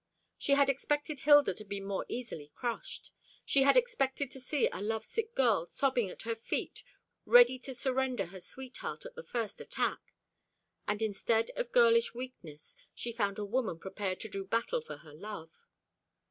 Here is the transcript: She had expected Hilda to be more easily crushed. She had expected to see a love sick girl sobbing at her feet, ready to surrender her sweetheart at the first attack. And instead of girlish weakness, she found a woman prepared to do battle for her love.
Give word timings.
She 0.39 0.53
had 0.53 0.67
expected 0.67 1.19
Hilda 1.19 1.53
to 1.53 1.63
be 1.63 1.79
more 1.79 2.07
easily 2.09 2.47
crushed. 2.55 3.11
She 3.45 3.61
had 3.61 3.77
expected 3.77 4.31
to 4.31 4.39
see 4.39 4.67
a 4.69 4.81
love 4.81 5.05
sick 5.05 5.35
girl 5.35 5.67
sobbing 5.67 6.09
at 6.09 6.23
her 6.23 6.33
feet, 6.33 6.83
ready 7.23 7.59
to 7.59 7.75
surrender 7.75 8.25
her 8.25 8.39
sweetheart 8.39 9.05
at 9.05 9.13
the 9.13 9.21
first 9.21 9.61
attack. 9.61 10.15
And 10.87 11.03
instead 11.03 11.51
of 11.55 11.71
girlish 11.71 12.15
weakness, 12.15 12.75
she 12.95 13.11
found 13.11 13.37
a 13.37 13.45
woman 13.45 13.77
prepared 13.77 14.19
to 14.21 14.27
do 14.27 14.43
battle 14.43 14.81
for 14.81 14.97
her 14.97 15.13
love. 15.13 15.51